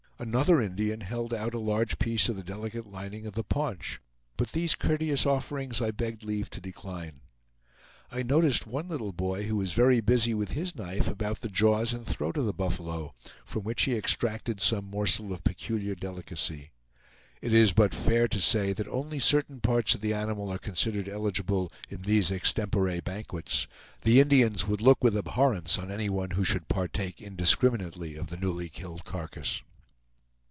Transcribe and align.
Another 0.21 0.61
Indian 0.61 1.01
held 1.01 1.33
out 1.33 1.55
a 1.55 1.59
large 1.59 1.97
piece 1.97 2.29
of 2.29 2.35
the 2.35 2.43
delicate 2.43 2.85
lining 2.85 3.25
of 3.25 3.33
the 3.33 3.43
paunch; 3.43 3.99
but 4.37 4.51
these 4.51 4.75
courteous 4.75 5.25
offerings 5.25 5.81
I 5.81 5.89
begged 5.89 6.21
leave 6.23 6.47
to 6.51 6.61
decline. 6.61 7.21
I 8.11 8.21
noticed 8.21 8.67
one 8.67 8.87
little 8.87 9.13
boy 9.13 9.45
who 9.45 9.55
was 9.55 9.71
very 9.73 9.99
busy 9.99 10.35
with 10.35 10.51
his 10.51 10.75
knife 10.75 11.07
about 11.07 11.41
the 11.41 11.49
jaws 11.49 11.91
and 11.91 12.05
throat 12.05 12.37
of 12.37 12.45
the 12.45 12.53
buffalo, 12.53 13.15
from 13.43 13.63
which 13.63 13.85
he 13.85 13.95
extracted 13.97 14.61
some 14.61 14.85
morsel 14.85 15.33
of 15.33 15.43
peculiar 15.43 15.95
delicacy. 15.95 16.69
It 17.41 17.51
is 17.51 17.73
but 17.73 17.95
fair 17.95 18.27
to 18.27 18.39
say 18.39 18.73
that 18.73 18.87
only 18.89 19.17
certain 19.17 19.59
parts 19.59 19.95
of 19.95 20.01
the 20.01 20.13
animal 20.13 20.51
are 20.51 20.59
considered 20.59 21.09
eligible 21.09 21.71
in 21.89 22.01
these 22.01 22.29
extempore 22.29 23.01
banquets. 23.01 23.65
The 24.01 24.19
Indians 24.19 24.67
would 24.67 24.81
look 24.81 25.03
with 25.03 25.17
abhorrence 25.17 25.79
on 25.79 25.89
anyone 25.89 26.29
who 26.29 26.43
should 26.43 26.67
partake 26.67 27.23
indiscriminately 27.23 28.15
of 28.15 28.27
the 28.27 28.37
newly 28.37 28.69
killed 28.69 29.03
carcass. 29.03 29.63